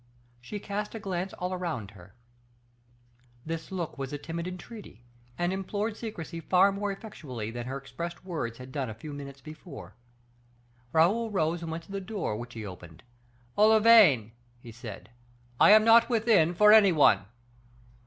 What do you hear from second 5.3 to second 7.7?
and implored secrecy far more effectually than